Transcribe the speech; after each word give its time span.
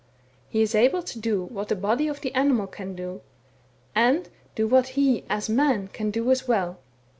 He 0.49 0.63
is 0.63 0.73
able 0.73 1.03
to 1.03 1.19
do 1.19 1.43
what 1.43 1.67
the 1.67 1.75
body 1.75 2.07
of 2.07 2.21
the 2.21 2.33
animal 2.33 2.65
can 2.65 2.95
do, 2.95 3.21
and 3.93 4.29
do 4.55 4.67
what 4.67 4.87
he, 4.97 5.23
as 5.29 5.47
man, 5.47 5.89
can 5.89 6.09
do 6.09 6.31
as 6.31 6.47
well. 6.47 6.79